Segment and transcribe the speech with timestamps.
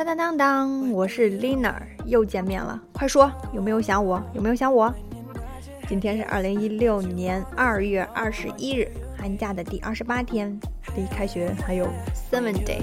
[0.00, 1.74] 当当当当，我是 Lina，
[2.06, 2.80] 又见面了。
[2.90, 4.18] 快说，有没有想我？
[4.32, 4.90] 有没有想我？
[5.86, 10.58] 今天是二零一六年二月二十一日，寒假的第二十八天，
[10.96, 11.86] 离开学还有
[12.32, 12.82] seven days。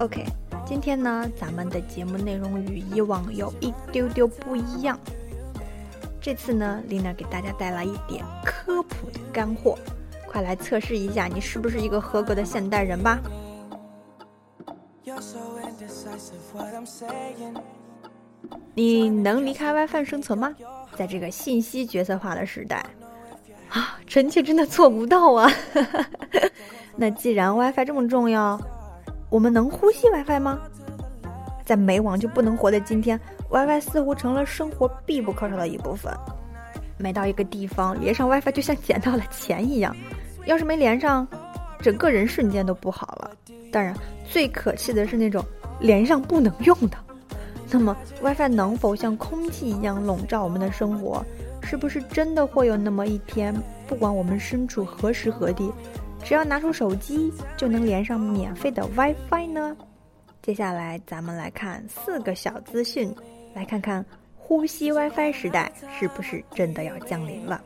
[0.00, 0.26] OK，
[0.66, 5.00] 今天呢，咱们的节目内容与以往有一丢丢不一样。
[6.20, 9.78] 这次呢，Lina 给大家带来一点科普的干货。
[10.30, 13.18] 快来测试一下，你是不是一个合格的现代人吧？
[18.74, 20.54] 你能离开 WiFi 生存吗？
[20.96, 22.84] 在这个信息角色化的时代，
[23.70, 25.50] 啊，臣妾真的做不到啊！
[26.94, 28.60] 那既然 WiFi 这么重要，
[29.30, 30.60] 我们能呼吸 WiFi 吗？
[31.64, 33.18] 在没网就不能活的今天
[33.50, 36.12] ，WiFi 似乎成了生活必不可少的一部分。
[36.98, 39.96] 每到一个地方，连上 WiFi 就像捡到了钱一样。
[40.50, 41.24] 要是没连上，
[41.80, 43.30] 整个人瞬间都不好了。
[43.70, 43.94] 当然，
[44.28, 45.44] 最可气的是那种
[45.78, 46.98] 连上不能用的。
[47.70, 51.24] 那么，WiFi 能否像空气一样笼罩我们的生活？
[51.62, 53.54] 是不是真的会有那么一天，
[53.86, 55.72] 不管我们身处何时何地，
[56.24, 59.76] 只要拿出手机就能连上免费的 WiFi 呢？
[60.42, 63.14] 接下来，咱们来看四个小资讯，
[63.54, 64.04] 来看看
[64.34, 67.62] 呼吸 WiFi 时代是不是真的要降临了。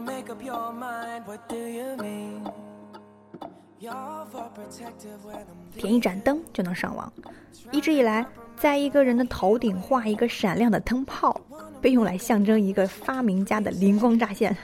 [0.00, 2.42] Make up your mind what do you mean？
[5.76, 7.10] 点一盏灯就能上网。
[7.72, 11.40] 一直以来，在一个人的头顶画一个闪亮的灯泡，
[11.80, 14.54] 被用来象征一个发明家的灵光乍现。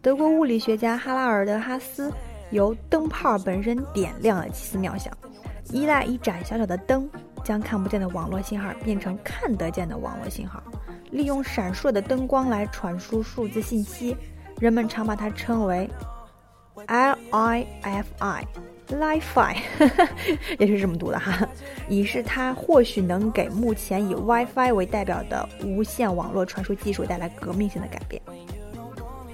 [0.00, 2.10] 德国物理学家哈拉尔德·哈斯
[2.50, 5.12] 由灯泡本身点亮了奇思妙想，
[5.70, 7.06] 依赖一盏小小的灯，
[7.44, 10.62] 将看不见的网络信号变成看得见的网络信号，
[11.10, 14.16] 利用闪烁的灯光来传输数字信息。
[14.58, 15.88] 人们常把它称为
[16.86, 19.56] L I F I，Li-Fi，
[20.58, 21.46] 也是这么读的哈，
[21.88, 28.20] 以示它或许能给目前以 WiFi 为代表的无线网络传输技术带来革命性的改变。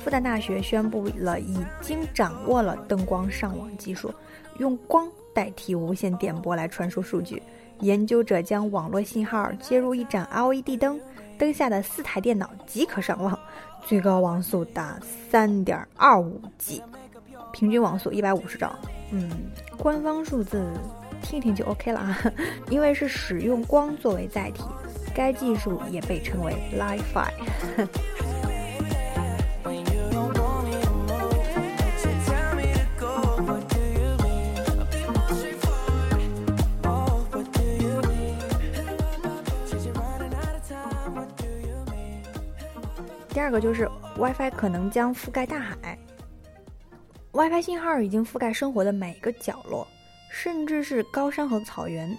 [0.01, 4.13] 复旦大学宣布了已经掌握了灯光上网技术，
[4.59, 7.41] 用光代替无线电波来传输数据。
[7.81, 11.01] 研究者将网络信号接入一盏 LED 灯，
[11.43, 13.37] 灯下的四台电脑即可上网。
[13.85, 14.97] 最高网速达
[15.29, 16.81] 三点二五 G，
[17.53, 18.73] 平均网速一百五十兆。
[19.11, 19.29] 嗯，
[19.77, 20.65] 官方数字
[21.21, 22.17] 听听就 OK 了啊，
[22.71, 24.63] 因为是使用光作为载体，
[25.13, 27.89] 该技术也被称为 Li-Fi。
[43.33, 43.89] 第二个就是
[44.19, 45.99] WiFi 可能将覆盖大海
[47.33, 49.89] ，WiFi 信号已经覆盖生活的每个角落，
[50.31, 52.15] 甚至是高山和草原。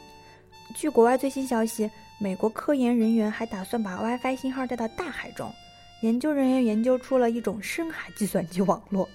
[0.74, 1.88] 据国外最新消息，
[2.20, 5.54] 美国科研人员还打算把 WiFi 信号带到大海中。
[6.02, 9.08] 研究人员研究出了一种深海计算机网络，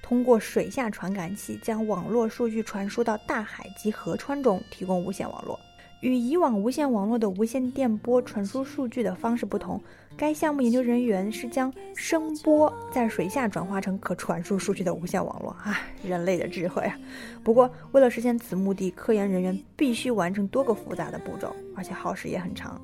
[0.00, 5.60] 通过水下传感器将网络数据传输到大海及河川中，提供无线网络。
[6.02, 9.80] 与以往无线网络的无线电波传输数据的方式不同，
[10.16, 15.50] 该项目研究人员是将声波在水下转化成可传输数据的无线网络。
[15.62, 16.98] 啊，人类的智慧啊！
[17.44, 22.80] 不过，为了实现此目的，科研人员必须完成多个复杂的步骤，而且耗时也很长。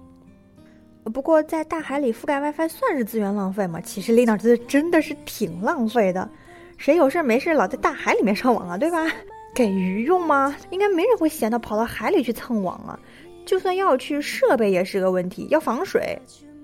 [1.02, 3.80] 不过，在大海里覆盖 WiFi 算是资源浪费吗？
[3.80, 6.30] 其实，丽娜觉得真的是挺浪费的。
[6.76, 8.78] 谁有事没事老在大海里面上网啊？
[8.78, 9.04] 对吧？
[9.54, 10.54] 给鱼用吗？
[10.70, 12.98] 应该没人会闲到跑到海里去蹭网啊！
[13.44, 16.16] 就算要去，设备也是个问题，要防水，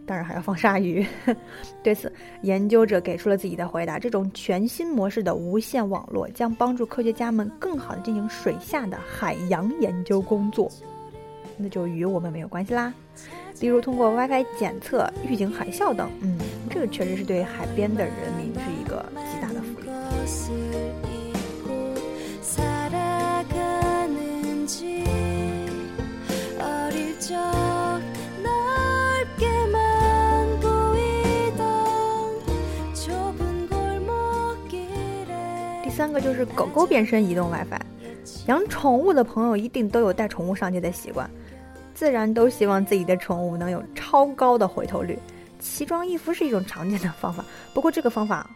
[0.06, 1.04] 当然还要防鲨鱼。
[1.82, 2.12] 对此，
[2.42, 10.70] 研究者给出了自己的回答：这种全新模式的无线网络将帮助科学家们更好地进行水下的海洋研究工作，
[11.56, 12.92] 那就与我们没有关系啦。
[13.60, 16.10] 例如，通过 WiFi 检测、预警海啸等。
[16.20, 16.38] 嗯，
[16.68, 19.88] 这个确实是对海边的人民是一个极大的福利。
[36.04, 37.80] 三个就是狗狗变身移动 WiFi，
[38.46, 41.30] 养宠物的朋友一定都有带宠物上街的习惯，
[41.94, 45.18] 自然都希望自己的宠物能有超高的回头率。
[45.60, 47.42] 奇装异服是一种常见的方法，
[47.72, 48.50] 不过这个方法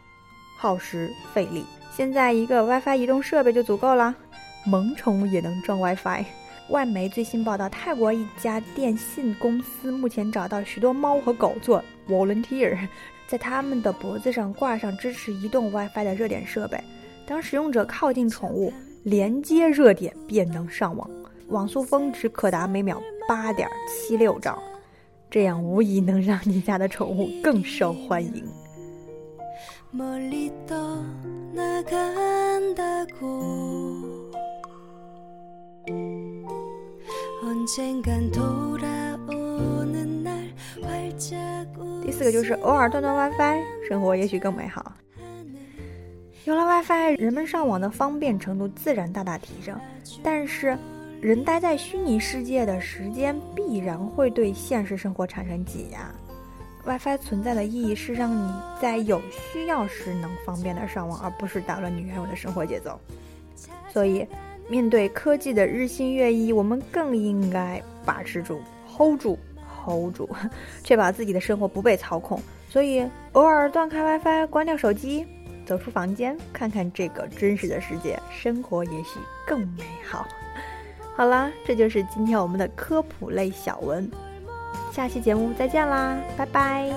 [0.59, 1.65] 耗时费力。
[1.97, 4.15] 现在一个 WiFi 移动设备就足够了，
[4.67, 6.23] 萌宠也能装 WiFi。
[6.69, 12.77] 外媒最新报道，泰国一家电信公司目前找到许多猫和狗做 volunteer。
[13.27, 16.79] 在他们的脖子上挂上支持移动 WiFi 的热点设备，
[17.29, 18.73] 当使用者靠近宠物，
[19.03, 21.11] 连接热点便能上网，
[21.49, 22.99] 网速峰值可达每秒
[23.29, 24.59] 八点七六兆，
[25.31, 28.43] 这样无疑能让你家的宠物更受欢迎。
[42.03, 44.88] 第四个就是偶尔断断 WiFi，生活也许更美好。
[46.49, 49.79] 有了 WiFi，人们上网的方便程度自然大大提升。
[50.23, 50.79] 但是，
[51.21, 56.11] 人待在虚拟世界的时间必然会对现实生活产生挤压。
[56.87, 58.51] WiFi 存在的意义是让你
[58.81, 62.99] 在有需要时能方便的上网，而不是打乱你原有的生活节奏。
[63.93, 64.27] 所以，
[64.71, 69.39] 面对科技的日新月异，我们更应该把持住，hold 住。
[69.85, 70.27] hold 住，
[70.83, 72.41] 确保自己的生活不被操控。
[72.71, 75.27] 所以，偶尔断开 WiFi，关掉手机，
[75.69, 80.27] 走出房间，看看这个真实的世界，生活也许更美好。
[81.15, 84.11] 好啦，这就是今天我们的科普类小文，
[84.91, 86.91] 下期节目再见啦，拜拜。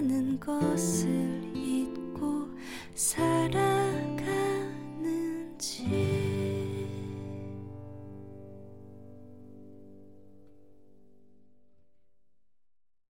[0.00, 2.48] 많은 것을 잊고
[2.94, 3.69] 살아